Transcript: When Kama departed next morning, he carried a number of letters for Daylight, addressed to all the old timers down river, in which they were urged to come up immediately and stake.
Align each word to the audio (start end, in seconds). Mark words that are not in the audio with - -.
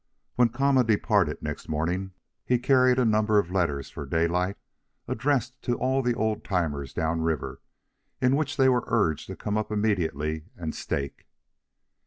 When 0.35 0.49
Kama 0.49 0.83
departed 0.83 1.43
next 1.43 1.69
morning, 1.69 2.13
he 2.43 2.57
carried 2.57 2.97
a 2.97 3.05
number 3.05 3.37
of 3.37 3.51
letters 3.51 3.91
for 3.91 4.07
Daylight, 4.07 4.57
addressed 5.07 5.61
to 5.61 5.77
all 5.77 6.01
the 6.01 6.15
old 6.15 6.43
timers 6.43 6.91
down 6.91 7.21
river, 7.21 7.61
in 8.19 8.35
which 8.35 8.57
they 8.57 8.67
were 8.67 8.85
urged 8.87 9.27
to 9.27 9.35
come 9.35 9.59
up 9.59 9.71
immediately 9.71 10.45
and 10.57 10.73
stake. 10.73 11.27